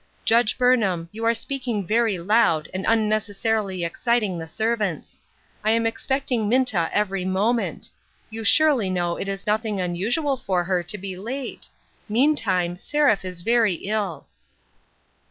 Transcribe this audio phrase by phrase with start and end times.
[0.25, 5.19] "Judge Burnham, you are speaking very loud, and unnecessarily exciting the servants;
[5.63, 7.87] I am expecting Minta every moment;
[8.31, 11.69] you surely know it is nothing unusual for her to be late;
[12.09, 14.25] meantime, Seraph is very ill."